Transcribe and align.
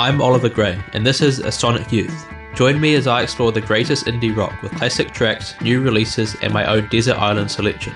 I'm 0.00 0.22
Oliver 0.22 0.48
Gray, 0.48 0.82
and 0.94 1.04
this 1.04 1.20
is 1.20 1.40
A 1.40 1.52
Sonic 1.52 1.92
Youth. 1.92 2.26
Join 2.54 2.80
me 2.80 2.94
as 2.94 3.06
I 3.06 3.20
explore 3.20 3.52
the 3.52 3.60
greatest 3.60 4.06
indie 4.06 4.34
rock 4.34 4.62
with 4.62 4.72
classic 4.72 5.12
tracks, 5.12 5.54
new 5.60 5.82
releases, 5.82 6.36
and 6.36 6.54
my 6.54 6.64
own 6.64 6.88
desert 6.88 7.18
island 7.18 7.50
selection. 7.50 7.92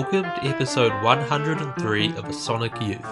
Welcome 0.00 0.22
to 0.22 0.44
episode 0.46 1.04
103 1.04 2.16
of 2.16 2.24
A 2.24 2.32
Sonic 2.32 2.72
Youth, 2.80 3.04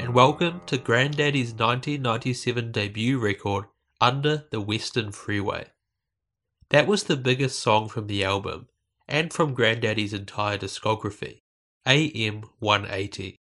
and 0.00 0.12
welcome 0.12 0.60
to 0.66 0.76
Grandaddy's 0.76 1.52
1997 1.52 2.72
debut 2.72 3.16
record, 3.20 3.66
Under 4.00 4.42
the 4.50 4.60
Western 4.60 5.12
Freeway. 5.12 5.66
That 6.70 6.88
was 6.88 7.04
the 7.04 7.16
biggest 7.16 7.60
song 7.60 7.88
from 7.88 8.08
the 8.08 8.24
album, 8.24 8.66
and 9.06 9.32
from 9.32 9.54
Grandaddy's 9.54 10.12
entire 10.12 10.58
discography, 10.58 11.42
AM 11.86 12.42
180. 12.58 13.38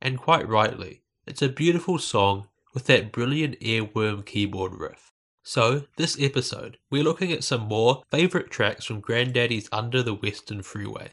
And 0.00 0.16
quite 0.16 0.48
rightly, 0.48 1.02
it's 1.26 1.42
a 1.42 1.48
beautiful 1.48 1.98
song 1.98 2.46
with 2.74 2.86
that 2.86 3.10
brilliant 3.10 3.58
earworm 3.58 4.24
keyboard 4.24 4.74
riff. 4.78 5.10
So, 5.42 5.86
this 5.96 6.16
episode, 6.20 6.78
we're 6.92 7.02
looking 7.02 7.32
at 7.32 7.42
some 7.42 7.62
more 7.62 8.04
favourite 8.12 8.52
tracks 8.52 8.84
from 8.84 9.00
Grandaddy's 9.00 9.68
Under 9.72 10.00
the 10.00 10.14
Western 10.14 10.62
Freeway 10.62 11.10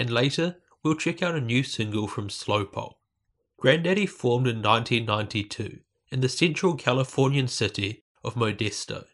and 0.00 0.10
later 0.10 0.56
we'll 0.82 0.94
check 0.94 1.22
out 1.22 1.34
a 1.34 1.40
new 1.40 1.62
single 1.62 2.08
from 2.08 2.30
Slow 2.30 2.64
Pulp. 2.64 2.96
Grandaddy 3.62 4.08
formed 4.08 4.46
in 4.46 4.62
1992 4.62 5.80
in 6.10 6.20
the 6.20 6.28
central 6.28 6.74
Californian 6.74 7.46
city 7.46 8.02
of 8.24 8.34
Modesto. 8.34 9.04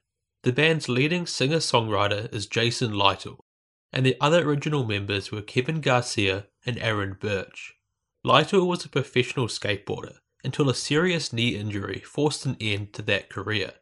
The 0.44 0.52
band's 0.52 0.88
leading 0.88 1.26
singer-songwriter 1.26 2.32
is 2.32 2.46
Jason 2.46 2.92
Lytle, 2.92 3.44
and 3.92 4.06
the 4.06 4.16
other 4.20 4.48
original 4.48 4.86
members 4.86 5.32
were 5.32 5.42
Kevin 5.42 5.80
Garcia 5.80 6.46
and 6.64 6.78
Aaron 6.78 7.16
Burtch. 7.20 7.74
Lytle 8.22 8.68
was 8.68 8.84
a 8.84 8.88
professional 8.88 9.48
skateboarder 9.48 10.18
until 10.44 10.70
a 10.70 10.74
serious 10.74 11.32
knee 11.32 11.56
injury 11.56 12.00
forced 12.06 12.46
an 12.46 12.56
end 12.60 12.92
to 12.92 13.02
that 13.02 13.28
career. 13.28 13.72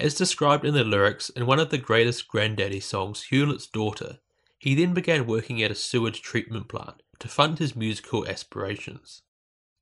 As 0.00 0.14
described 0.14 0.64
in 0.64 0.72
the 0.72 0.84
lyrics 0.84 1.28
in 1.28 1.44
one 1.44 1.58
of 1.58 1.68
the 1.68 1.76
greatest 1.76 2.26
Grandaddy 2.28 2.82
songs, 2.82 3.24
Hewlett's 3.24 3.66
Daughter, 3.66 4.20
he 4.58 4.74
then 4.74 4.92
began 4.92 5.26
working 5.26 5.62
at 5.62 5.70
a 5.70 5.74
sewage 5.74 6.20
treatment 6.22 6.68
plant 6.68 7.02
to 7.18 7.28
fund 7.28 7.58
his 7.58 7.76
musical 7.76 8.26
aspirations. 8.26 9.22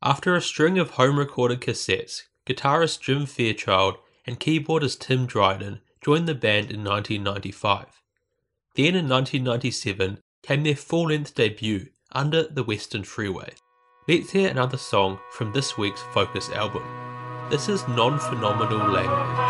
After 0.02 0.34
a 0.34 0.42
string 0.42 0.78
of 0.78 0.90
home 0.90 1.18
recorded 1.18 1.60
cassettes, 1.60 2.22
guitarist 2.46 3.00
Jim 3.00 3.26
Fairchild 3.26 3.96
and 4.26 4.38
keyboardist 4.38 5.00
Tim 5.00 5.26
Dryden 5.26 5.80
joined 6.02 6.28
the 6.28 6.34
band 6.34 6.70
in 6.70 6.84
1995. 6.84 8.00
Then 8.74 8.94
in 8.94 9.08
1997 9.08 10.18
came 10.42 10.62
their 10.62 10.76
full 10.76 11.08
length 11.08 11.34
debut, 11.34 11.88
Under 12.12 12.44
the 12.44 12.62
Western 12.62 13.04
Freeway. 13.04 13.54
Let's 14.06 14.30
hear 14.30 14.48
another 14.48 14.76
song 14.76 15.18
from 15.32 15.52
this 15.52 15.76
week's 15.76 16.02
Focus 16.14 16.50
album. 16.50 16.84
This 17.50 17.68
is 17.68 17.86
Non 17.88 18.18
Phenomenal 18.18 18.88
Lineage. 18.92 19.45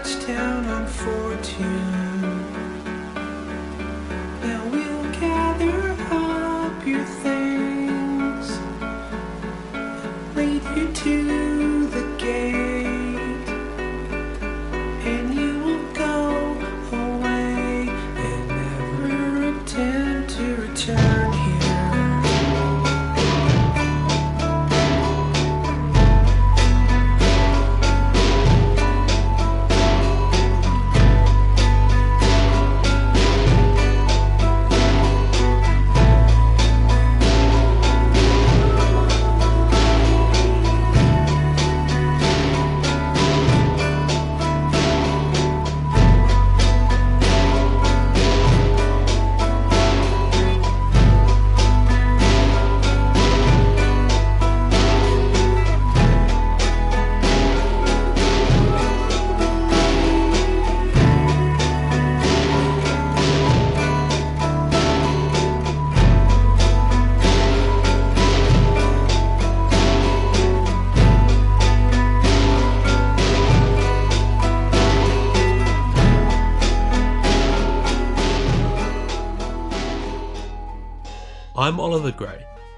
To 0.00 0.04
touch 0.04 0.26
down 0.26 0.64
on 0.66 0.86
fortune. 0.86 2.77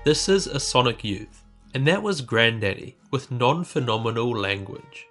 This 0.03 0.31
is 0.31 0.47
A 0.47 0.59
Sonic 0.59 1.05
Youth, 1.05 1.45
and 1.75 1.87
that 1.87 2.03
was 2.03 2.23
Grandaddy 2.23 2.95
with 3.11 3.31
non 3.31 3.65
phenomenal 3.65 4.31
lineage. 4.31 5.07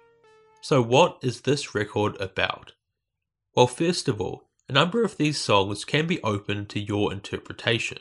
So, 0.60 0.82
what 0.82 1.16
is 1.22 1.42
this 1.42 1.76
record 1.76 2.20
about? 2.20 2.72
Well, 3.54 3.68
first 3.68 4.08
of 4.08 4.20
all, 4.20 4.48
a 4.68 4.72
number 4.72 5.04
of 5.04 5.16
these 5.16 5.38
songs 5.38 5.84
can 5.84 6.08
be 6.08 6.20
open 6.22 6.66
to 6.66 6.80
your 6.80 7.12
interpretation. 7.12 7.98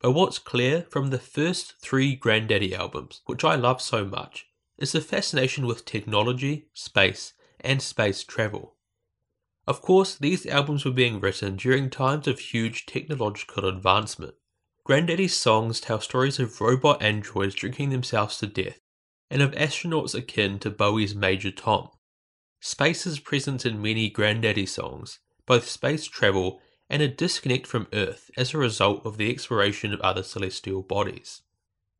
But 0.00 0.12
what's 0.12 0.38
clear 0.38 0.82
from 0.88 1.10
the 1.10 1.18
first 1.18 1.74
three 1.82 2.16
Grandaddy 2.16 2.74
albums, 2.74 3.22
which 3.26 3.42
I 3.42 3.56
love 3.56 3.82
so 3.82 4.04
much, 4.04 4.46
is 4.78 4.92
the 4.92 5.00
fascination 5.00 5.66
with 5.66 5.84
technology, 5.84 6.68
space, 6.74 7.32
and 7.58 7.82
space 7.82 8.22
travel. 8.22 8.76
Of 9.66 9.82
course, 9.82 10.14
these 10.14 10.46
albums 10.46 10.84
were 10.84 10.92
being 10.92 11.18
written 11.18 11.56
during 11.56 11.90
times 11.90 12.28
of 12.28 12.38
huge 12.38 12.86
technological 12.86 13.66
advancement. 13.66 14.34
Grandaddy's 14.82 15.36
songs 15.36 15.78
tell 15.78 16.00
stories 16.00 16.38
of 16.38 16.58
robot 16.58 17.02
androids 17.02 17.54
drinking 17.54 17.90
themselves 17.90 18.38
to 18.38 18.46
death, 18.46 18.80
and 19.30 19.42
of 19.42 19.52
astronauts 19.52 20.14
akin 20.14 20.58
to 20.58 20.70
Bowie's 20.70 21.14
Major 21.14 21.50
Tom. 21.50 21.90
Space 22.60 23.06
is 23.06 23.20
present 23.20 23.66
in 23.66 23.82
many 23.82 24.10
Grandaddy 24.10 24.66
songs, 24.66 25.18
both 25.44 25.68
space 25.68 26.06
travel 26.06 26.62
and 26.88 27.02
a 27.02 27.08
disconnect 27.08 27.66
from 27.66 27.88
Earth 27.92 28.30
as 28.38 28.54
a 28.54 28.58
result 28.58 29.04
of 29.04 29.18
the 29.18 29.30
exploration 29.30 29.92
of 29.92 30.00
other 30.00 30.22
celestial 30.22 30.82
bodies. 30.82 31.42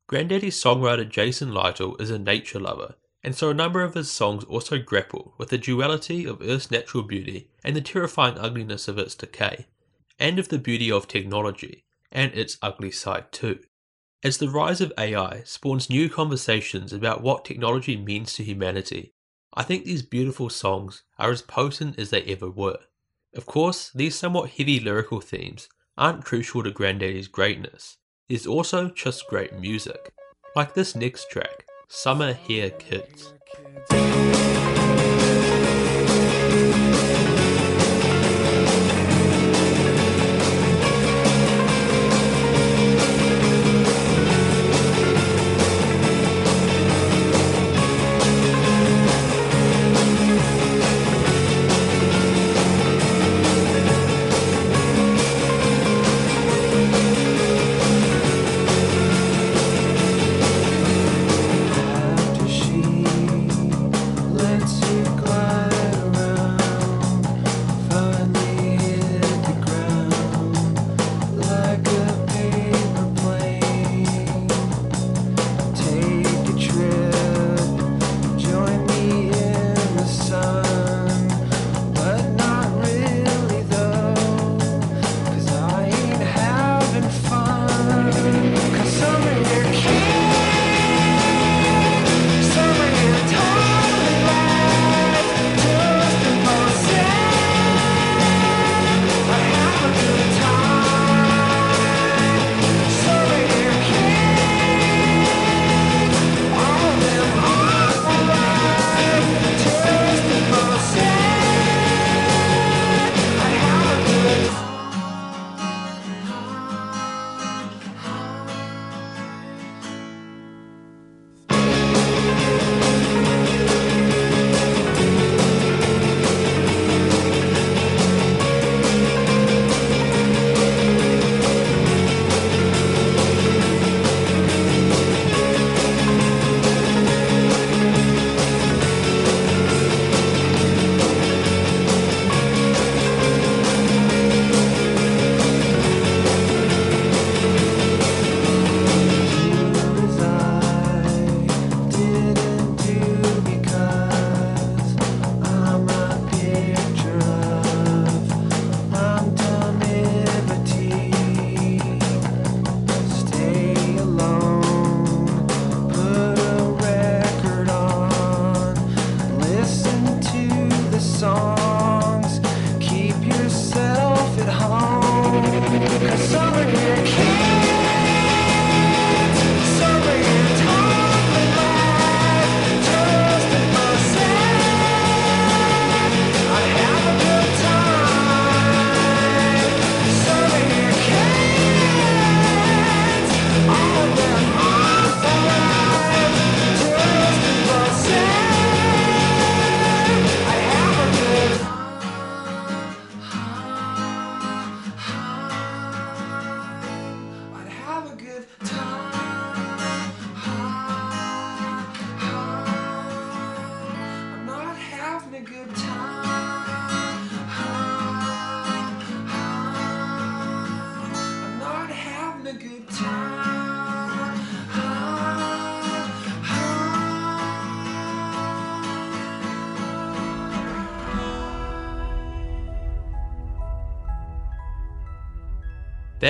Grandaddy's 0.07 0.61
songwriter 0.61 1.09
Jason 1.09 1.53
Lytle 1.53 1.97
is 1.99 2.11
a 2.11 2.19
nature 2.19 2.59
lover, 2.59 2.97
and 3.23 3.37
so 3.37 3.51
a 3.51 3.55
number 3.55 3.83
of 3.83 3.93
his 3.93 4.11
songs 4.11 4.43
also 4.45 4.79
grapple 4.79 5.35
with 5.37 5.51
the 5.51 5.59
duality 5.59 6.25
of 6.25 6.41
Earth's 6.41 6.71
natural 6.71 7.03
beauty 7.03 7.51
and 7.63 7.77
the 7.77 7.83
terrifying 7.83 8.39
ugliness 8.39 8.89
of 8.89 8.99
its 8.99 9.15
decay, 9.15 9.67
and 10.19 10.39
of 10.39 10.49
the 10.49 10.59
beauty 10.59 10.91
of 10.91 11.07
technology 11.07 11.85
and 12.13 12.33
its 12.35 12.59
ugly 12.63 12.91
side 12.91 13.33
too. 13.33 13.61
As 14.23 14.39
the 14.39 14.51
rise 14.51 14.81
of 14.81 14.93
AI 14.99 15.43
spawns 15.45 15.89
new 15.89 16.11
conversations 16.11 16.93
about 16.93 17.23
what 17.23 17.45
technology 17.45 17.97
means 17.97 18.35
to 18.35 18.45
humanity, 18.45 19.15
I 19.55 19.63
think 19.63 19.85
these 19.85 20.03
beautiful 20.03 20.51
songs 20.51 21.03
are 21.19 21.31
as 21.31 21.43
potent 21.43 21.99
as 21.99 22.11
they 22.11 22.23
ever 22.25 22.51
were. 22.51 22.79
Of 23.35 23.47
course, 23.47 23.91
these 23.95 24.15
somewhat 24.15 24.51
heavy 24.51 24.79
lyrical 24.79 25.21
themes 25.21 25.69
aren't 25.97 26.25
crucial 26.25 26.63
to 26.65 26.71
Grandaddy's 26.71 27.29
greatness. 27.29 27.97
There's 28.29 28.47
also 28.47 28.91
just 28.91 29.29
great 29.29 29.59
music, 29.59 30.13
like 30.55 30.75
this 30.75 30.95
next 30.95 31.31
track, 31.31 31.65
Summer 31.89 32.33
Here 32.33 32.71
Kids. 32.71 33.33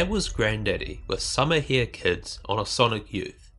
That 0.01 0.09
was 0.09 0.31
Grandaddy 0.31 1.01
with 1.09 1.21
Summer 1.21 1.61
Here 1.61 1.85
Kids 1.85 2.41
on 2.47 2.59
a 2.59 2.65
Sonic 2.65 3.13
Youth. 3.13 3.51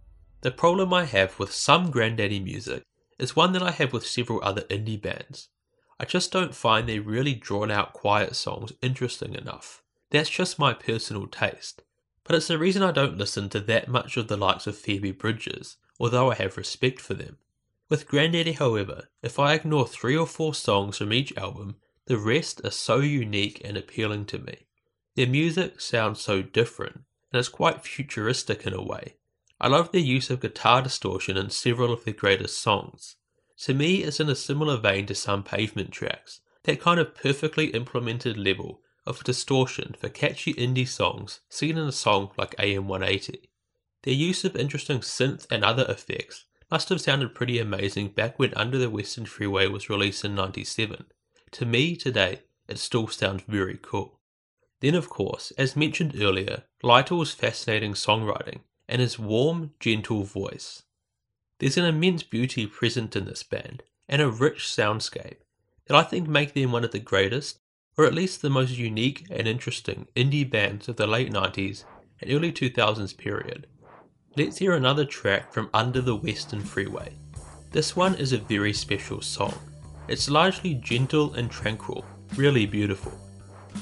The 0.42 0.50
problem 0.50 0.92
I 0.92 1.06
have 1.06 1.38
with 1.38 1.54
some 1.54 1.92
Grandaddy 1.92 2.44
music 2.44 2.82
is 3.20 3.36
one 3.36 3.54
that 3.54 3.62
I 3.62 3.70
have 3.70 3.94
with 3.94 4.08
several 4.08 4.44
other 4.44 4.62
indie 4.62 5.00
bands. 5.00 5.50
I 6.00 6.06
just 6.06 6.32
don't 6.32 6.56
find 6.56 6.90
their 6.90 7.00
really 7.00 7.36
drawn 7.36 7.70
out 7.70 7.94
quiet 7.94 8.36
songs 8.36 8.74
interesting 8.82 9.36
enough. 9.36 9.84
That's 10.10 10.32
just 10.32 10.58
my 10.58 10.74
personal 10.74 11.28
taste. 11.28 11.84
But 12.24 12.36
it's 12.36 12.48
the 12.48 12.58
reason 12.58 12.82
I 12.82 12.92
don't 12.92 13.20
listen 13.20 13.48
to 13.50 13.60
that 13.60 13.88
much 13.88 14.18
of 14.18 14.28
the 14.28 14.36
likes 14.36 14.66
of 14.66 14.76
Phoebe 14.76 15.12
Bridgers, 15.12 15.78
although 16.00 16.32
I 16.32 16.36
have 16.38 16.58
respect 16.58 17.02
for 17.02 17.14
them. 17.14 17.38
With 17.88 18.08
Grandaddy, 18.08 18.56
however, 18.56 19.10
if 19.22 19.38
I 19.38 19.54
ignore 19.54 19.88
three 19.88 20.18
or 20.18 20.26
four 20.26 20.56
songs 20.56 20.98
from 20.98 21.14
each 21.14 21.38
album, 21.38 21.76
the 22.08 22.18
rest 22.18 22.66
are 22.66 22.72
so 22.72 22.98
unique 22.98 23.62
and 23.64 23.78
appealing 23.78 24.26
to 24.26 24.40
me. 24.40 24.66
Their 25.16 25.28
music 25.28 25.82
sounds 25.82 26.22
so 26.22 26.42
different, 26.42 26.96
and 27.32 27.40
it's 27.40 27.50
quite 27.50 27.84
futuristic 27.84 28.66
in 28.66 28.74
a 28.74 28.82
way. 28.82 29.16
I 29.60 29.68
love 29.68 29.92
their 29.92 30.02
use 30.02 30.30
of 30.30 30.40
guitar 30.40 30.82
distortion 30.82 31.36
in 31.36 31.50
several 31.50 31.92
of 31.92 32.06
their 32.06 32.14
greatest 32.14 32.62
songs. 32.62 33.18
To 33.64 33.74
me, 33.74 34.04
it's 34.04 34.22
in 34.22 34.30
a 34.30 34.36
similar 34.36 34.78
vein 34.78 35.06
to 35.08 35.16
some 35.16 35.44
pavement 35.44 35.92
tracks, 35.92 36.40
that 36.64 36.80
kind 36.80 37.00
of 37.00 37.14
perfectly 37.14 37.68
implemented 37.68 38.38
level 38.38 38.82
of 39.06 39.24
distortion 39.24 39.96
for 40.00 40.08
catchy 40.08 40.54
indie 40.54 40.88
songs 40.88 41.42
seen 41.50 41.78
in 41.78 41.88
a 41.88 41.92
song 41.92 42.32
like 42.38 42.56
AM180. 42.56 43.50
Their 44.04 44.14
use 44.14 44.46
of 44.46 44.56
interesting 44.56 45.00
synth 45.00 45.46
and 45.52 45.66
other 45.66 45.86
effects 45.90 46.46
must 46.72 46.88
have 46.88 47.02
sounded 47.02 47.36
pretty 47.36 47.60
amazing 47.60 48.10
back 48.10 48.40
when 48.40 48.54
Under 48.56 48.78
the 48.78 48.90
Western 48.90 49.26
Freeway 49.26 49.68
was 49.68 49.90
released 49.90 50.24
in 50.24 50.36
97. 50.36 51.06
To 51.52 51.66
me, 51.66 51.98
today, 51.98 52.44
it 52.70 52.80
still 52.80 53.10
sounds 53.10 53.44
very 53.46 53.78
cool. 53.82 54.21
Then, 54.82 54.96
of 54.96 55.10
course, 55.10 55.52
as 55.58 55.76
mentioned 55.76 56.20
earlier, 56.20 56.64
Lytle's 56.84 57.34
fascinating 57.34 57.94
songwriting 57.94 58.62
and 58.90 59.00
his 59.00 59.18
warm, 59.18 59.72
gentle 59.80 60.24
voice. 60.24 60.84
There's 61.60 61.78
an 61.78 61.86
immense 61.86 62.24
beauty 62.24 62.66
present 62.66 63.16
in 63.16 63.26
this 63.26 63.44
band 63.44 63.84
and 64.10 64.22
a 64.22 64.30
rich 64.30 64.64
soundscape 64.64 65.38
that 65.86 65.96
I 65.96 66.04
think 66.04 66.28
make 66.28 66.54
them 66.54 66.72
one 66.72 66.84
of 66.84 66.92
the 66.92 67.00
greatest, 67.00 67.60
or 67.96 68.06
at 68.06 68.14
least 68.14 68.42
the 68.42 68.50
most 68.50 68.78
unique 68.78 69.28
and 69.30 69.48
interesting 69.48 70.08
indie 70.16 70.50
bands 70.50 70.88
of 70.90 70.96
the 70.96 71.06
late 71.08 71.32
90s 71.32 71.84
and 72.20 72.32
early 72.32 72.52
2000s 72.52 73.16
period. 73.16 73.68
Let's 74.36 74.58
hear 74.58 74.74
another 74.74 75.06
track 75.06 75.54
from 75.54 75.70
Under 75.74 76.02
the 76.02 76.16
Western 76.16 76.62
Freeway. 76.62 77.14
This 77.70 77.96
one 77.96 78.16
is 78.16 78.34
a 78.34 78.38
very 78.38 78.74
special 78.74 79.22
song. 79.22 79.54
It's 80.08 80.30
largely 80.30 80.74
gentle 80.74 81.34
and 81.36 81.52
tranquil, 81.52 82.04
really 82.36 82.66
beautiful. 82.66 83.12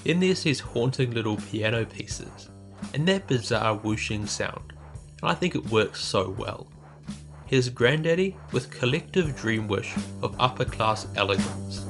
Then 0.04 0.20
there's 0.20 0.44
these 0.44 0.60
haunting 0.60 1.12
little 1.12 1.38
piano 1.38 1.86
pieces, 1.86 2.50
and 2.94 3.08
that 3.08 3.28
bizarre 3.28 3.76
whooshing 3.76 4.26
sound, 4.26 4.74
and 5.22 5.32
I 5.32 5.34
think 5.34 5.56
it 5.56 5.70
works 5.70 6.04
so 6.04 6.30
well. 6.38 6.68
Here's 7.46 7.70
Grandaddy 7.70 8.36
with 8.52 8.70
Collective 8.70 9.36
Dream 9.36 9.68
Wish 9.68 9.96
of 10.22 10.36
Upper 10.40 10.66
Class 10.66 11.08
Elegance. 11.16 11.86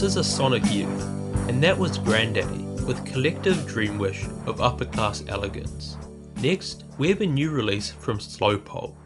This 0.00 0.12
is 0.12 0.16
a 0.16 0.24
Sonic 0.24 0.64
Youth, 0.72 1.04
and 1.50 1.62
that 1.62 1.76
was 1.76 1.98
Grandaddy 1.98 2.86
with 2.86 3.04
Collective 3.04 3.66
Dream 3.66 3.98
Wish 3.98 4.24
of 4.46 4.62
Upper 4.62 4.86
Class 4.86 5.22
Elegance. 5.28 5.98
Next, 6.36 6.84
we 6.96 7.10
have 7.10 7.20
a 7.20 7.26
new 7.26 7.50
release 7.50 7.90
from 7.90 8.18
Slow 8.18 8.56
Pulp. 8.56 8.96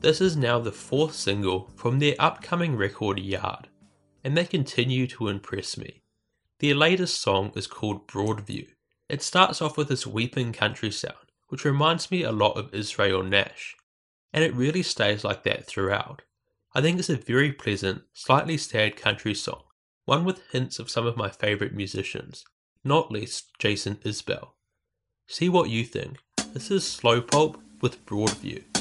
This 0.00 0.20
is 0.20 0.36
now 0.36 0.58
the 0.58 0.72
fourth 0.72 1.14
single 1.14 1.70
from 1.76 2.00
their 2.00 2.16
upcoming 2.18 2.74
record 2.74 3.20
Yard, 3.20 3.68
and 4.24 4.36
they 4.36 4.44
continue 4.44 5.06
to 5.06 5.28
impress 5.28 5.76
me. 5.76 6.02
Their 6.58 6.74
latest 6.74 7.20
song 7.20 7.52
is 7.54 7.68
called 7.68 8.08
Broadview. 8.08 8.66
It 9.08 9.22
starts 9.22 9.62
off 9.62 9.76
with 9.76 9.86
this 9.86 10.04
weeping 10.04 10.52
country 10.52 10.90
sound, 10.90 11.30
which 11.46 11.64
reminds 11.64 12.10
me 12.10 12.24
a 12.24 12.32
lot 12.32 12.56
of 12.56 12.74
Israel 12.74 13.22
Nash, 13.22 13.76
and 14.32 14.42
it 14.42 14.56
really 14.56 14.82
stays 14.82 15.22
like 15.22 15.44
that 15.44 15.64
throughout. 15.64 16.22
I 16.74 16.80
think 16.80 16.98
it's 16.98 17.08
a 17.08 17.14
very 17.14 17.52
pleasant, 17.52 18.02
slightly 18.12 18.56
sad 18.56 18.96
country 18.96 19.32
song, 19.32 19.62
one 20.04 20.24
with 20.24 20.42
hints 20.50 20.78
of 20.78 20.90
some 20.90 21.06
of 21.06 21.16
my 21.16 21.28
favourite 21.30 21.74
musicians, 21.74 22.44
not 22.82 23.10
least 23.10 23.50
Jason 23.58 23.96
Isbell. 24.04 24.50
See 25.26 25.48
what 25.48 25.70
you 25.70 25.84
think. 25.84 26.18
This 26.52 26.70
is 26.70 26.86
Slow 26.86 27.20
Pulp 27.20 27.60
with 27.80 28.04
Broadview. 28.04 28.73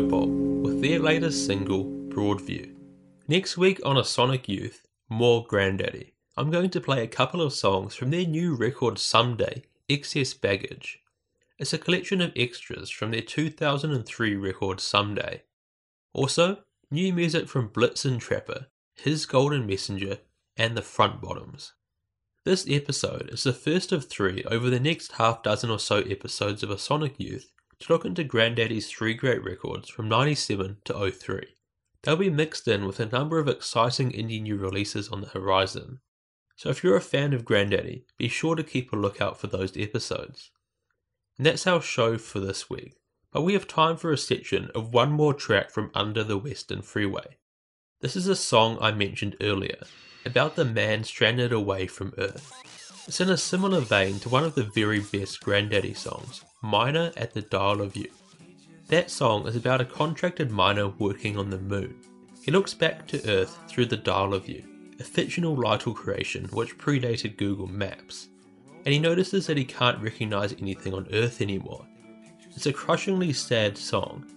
With 0.00 0.80
their 0.80 1.00
latest 1.00 1.44
single, 1.44 1.84
Broadview. 1.84 2.72
Next 3.26 3.58
week 3.58 3.80
on 3.84 3.96
A 3.96 4.04
Sonic 4.04 4.48
Youth, 4.48 4.86
more 5.08 5.44
Grandaddy. 5.44 6.12
I'm 6.36 6.52
going 6.52 6.70
to 6.70 6.80
play 6.80 7.02
a 7.02 7.08
couple 7.08 7.42
of 7.42 7.52
songs 7.52 7.96
from 7.96 8.10
their 8.10 8.24
new 8.24 8.54
record 8.54 8.94
Sumday, 8.94 9.64
Excess 9.88 10.34
Baggage. 10.34 11.00
It's 11.58 11.72
a 11.72 11.78
collection 11.78 12.20
of 12.20 12.30
extras 12.36 12.90
from 12.90 13.10
their 13.10 13.22
2003 13.22 14.36
record 14.36 14.78
Sumday. 14.78 15.40
Also, 16.12 16.58
new 16.92 17.12
music 17.12 17.48
from 17.48 17.68
Blitzen 17.68 18.20
Trapper, 18.20 18.66
His 18.94 19.26
Golden 19.26 19.66
Messenger, 19.66 20.18
and 20.56 20.76
the 20.76 20.82
Front 20.82 21.20
Bottoms. 21.20 21.72
This 22.44 22.64
episode 22.68 23.30
is 23.32 23.42
the 23.42 23.52
first 23.52 23.90
of 23.90 24.04
three 24.04 24.44
over 24.44 24.70
the 24.70 24.78
next 24.78 25.12
half 25.14 25.42
dozen 25.42 25.70
or 25.70 25.80
so 25.80 26.02
episodes 26.02 26.62
of 26.62 26.70
A 26.70 26.78
Sonic 26.78 27.16
Youth 27.18 27.52
to 27.80 27.92
look 27.92 28.04
into 28.04 28.24
Grandaddy's 28.24 28.90
three 28.90 29.14
great 29.14 29.42
records 29.42 29.88
from 29.88 30.08
97 30.08 30.78
to 30.84 31.10
03. 31.10 31.46
They'll 32.02 32.16
be 32.16 32.30
mixed 32.30 32.68
in 32.68 32.86
with 32.86 33.00
a 33.00 33.06
number 33.06 33.38
of 33.38 33.48
exciting 33.48 34.10
indie 34.12 34.42
new 34.42 34.56
releases 34.56 35.08
on 35.08 35.20
the 35.20 35.28
horizon. 35.28 36.00
So 36.56 36.70
if 36.70 36.82
you're 36.82 36.96
a 36.96 37.00
fan 37.00 37.32
of 37.32 37.44
Grandaddy, 37.44 38.02
be 38.16 38.28
sure 38.28 38.56
to 38.56 38.64
keep 38.64 38.92
a 38.92 38.96
lookout 38.96 39.38
for 39.38 39.46
those 39.46 39.76
episodes. 39.76 40.50
And 41.36 41.46
that's 41.46 41.66
our 41.66 41.80
show 41.80 42.18
for 42.18 42.40
this 42.40 42.68
week, 42.68 42.96
but 43.32 43.42
we 43.42 43.52
have 43.52 43.68
time 43.68 43.96
for 43.96 44.10
a 44.10 44.18
section 44.18 44.70
of 44.74 44.92
one 44.92 45.12
more 45.12 45.34
track 45.34 45.70
from 45.70 45.92
Under 45.94 46.24
the 46.24 46.38
Western 46.38 46.82
Freeway. 46.82 47.36
This 48.00 48.16
is 48.16 48.26
a 48.26 48.36
song 48.36 48.78
I 48.80 48.90
mentioned 48.90 49.36
earlier, 49.40 49.82
about 50.24 50.56
the 50.56 50.64
man 50.64 51.04
stranded 51.04 51.52
away 51.52 51.86
from 51.86 52.14
Earth. 52.18 52.52
It's 53.06 53.20
in 53.20 53.30
a 53.30 53.36
similar 53.36 53.80
vein 53.80 54.18
to 54.20 54.28
one 54.28 54.44
of 54.44 54.54
the 54.54 54.64
very 54.64 55.00
best 55.00 55.40
Grandaddy 55.40 55.96
songs, 55.96 56.44
Miner 56.60 57.12
at 57.16 57.34
the 57.34 57.42
Dial-a-View. 57.42 58.10
That 58.88 59.12
song 59.12 59.46
is 59.46 59.54
about 59.54 59.80
a 59.80 59.84
contracted 59.84 60.50
miner 60.50 60.88
working 60.88 61.38
on 61.38 61.50
the 61.50 61.58
moon. 61.58 61.94
He 62.42 62.50
looks 62.50 62.74
back 62.74 63.06
to 63.08 63.30
Earth 63.30 63.56
through 63.68 63.86
the 63.86 63.96
Dial-a-View, 63.96 64.64
a 64.98 65.04
fictional 65.04 65.54
Lytle 65.54 65.94
creation 65.94 66.46
which 66.46 66.76
predated 66.76 67.36
Google 67.36 67.68
Maps, 67.68 68.26
and 68.84 68.92
he 68.92 68.98
notices 68.98 69.46
that 69.46 69.56
he 69.56 69.64
can't 69.64 70.02
recognize 70.02 70.52
anything 70.54 70.94
on 70.94 71.06
Earth 71.12 71.40
anymore. 71.40 71.86
It's 72.56 72.66
a 72.66 72.72
crushingly 72.72 73.32
sad 73.32 73.78
song, 73.78 74.28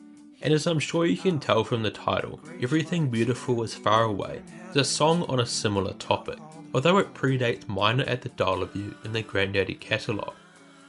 and 0.44 0.54
as 0.54 0.68
I'm 0.68 0.80
sure 0.80 1.08
you 1.08 1.18
can 1.18 1.40
tell 1.40 1.64
from 1.64 1.82
the 1.82 1.90
title, 1.90 2.40
Everything 2.62 3.10
Beautiful 3.10 3.64
is 3.64 3.74
Far 3.74 4.04
Away 4.04 4.44
is 4.70 4.76
a 4.76 4.84
song 4.84 5.24
on 5.24 5.40
a 5.40 5.46
similar 5.48 5.94
topic, 5.94 6.38
although 6.76 7.00
it 7.00 7.16
predates 7.16 7.68
Miner 7.68 8.04
at 8.04 8.22
the 8.22 8.30
Dial-a-View 8.30 8.96
in 9.06 9.12
the 9.12 9.24
Grandaddy 9.24 9.80
catalogue. 9.80 10.36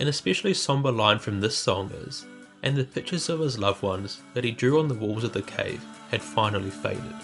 An 0.01 0.09
especially 0.09 0.55
somber 0.55 0.91
line 0.91 1.19
from 1.19 1.41
this 1.41 1.57
song 1.57 1.91
is, 2.07 2.27
and 2.63 2.77
the 2.77 2.85
pictures 2.85 3.29
of 3.29 3.41
his 3.41 3.59
loved 3.59 3.83
ones 3.83 4.21
that 4.35 4.45
he 4.45 4.51
drew 4.51 4.79
on 4.79 4.89
the 4.89 4.95
walls 4.95 5.25
of 5.25 5.33
the 5.33 5.43
cave 5.43 5.85
had 6.11 6.23
finally 6.23 6.71
faded. 6.71 7.15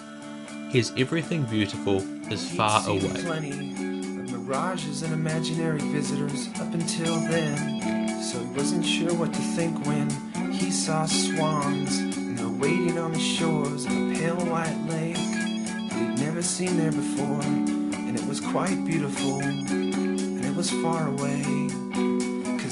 His 0.70 0.92
everything 0.96 1.44
beautiful 1.44 2.02
is 2.30 2.50
far 2.52 2.86
away. 2.88 3.22
Plenty 3.22 3.50
of 3.50 4.48
mirages 4.48 5.02
and 5.02 5.12
imaginary 5.12 5.80
visitors 5.80 6.48
up 6.60 6.72
until 6.74 7.16
then. 7.28 8.22
So 8.22 8.38
he 8.38 8.46
wasn't 8.46 8.84
sure 8.84 9.14
what 9.14 9.32
to 9.32 9.40
think 9.40 9.86
when 9.86 10.10
he 10.52 10.70
saw 10.70 11.06
swans 11.06 11.98
and 11.98 12.36
they're 12.38 12.48
waiting 12.48 12.98
on 12.98 13.12
the 13.12 13.18
shores 13.18 13.86
of 13.86 13.92
a 13.92 14.14
pale 14.14 14.36
white 14.46 14.78
lake 14.88 15.16
he'd 15.16 16.18
never 16.20 16.42
seen 16.42 16.76
there 16.76 16.92
before. 16.92 17.42
And 17.42 18.18
it 18.18 18.26
was 18.26 18.40
quite 18.40 18.84
beautiful 18.84 19.40
and 19.40 20.44
it 20.44 20.54
was 20.54 20.70
far 20.70 21.08
away. 21.08 21.87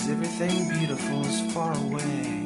Everything 0.09 0.69
beautiful 0.69 1.27
is 1.27 1.53
far 1.53 1.77
away. 1.77 2.46